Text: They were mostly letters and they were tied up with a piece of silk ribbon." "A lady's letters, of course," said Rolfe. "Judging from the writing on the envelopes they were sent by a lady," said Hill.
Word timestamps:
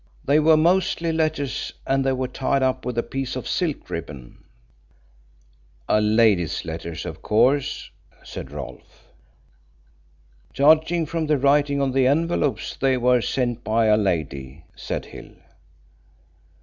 They 0.25 0.39
were 0.39 0.57
mostly 0.57 1.11
letters 1.11 1.73
and 1.85 2.03
they 2.03 2.13
were 2.13 2.27
tied 2.27 2.63
up 2.63 2.85
with 2.85 2.97
a 2.97 3.03
piece 3.03 3.35
of 3.35 3.47
silk 3.47 3.87
ribbon." 3.91 4.43
"A 5.87 6.01
lady's 6.01 6.65
letters, 6.65 7.05
of 7.05 7.21
course," 7.21 7.91
said 8.23 8.49
Rolfe. 8.49 9.05
"Judging 10.53 11.05
from 11.05 11.27
the 11.27 11.37
writing 11.37 11.79
on 11.83 11.91
the 11.91 12.07
envelopes 12.07 12.75
they 12.75 12.97
were 12.97 13.21
sent 13.21 13.63
by 13.63 13.85
a 13.85 13.95
lady," 13.95 14.65
said 14.75 15.05
Hill. 15.05 15.33